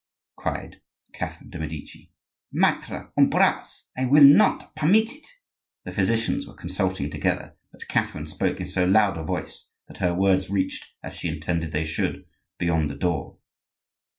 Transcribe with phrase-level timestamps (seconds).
[0.35, 0.81] cried
[1.13, 2.11] Catherine de' Medici.
[2.51, 5.27] "Maitre Ambroise, I will not permit it."
[5.85, 10.15] The physicians were consulting together; but Catherine spoke in so loud a voice that her
[10.15, 12.25] words reached, as she intended they should,
[12.57, 13.37] beyond the door.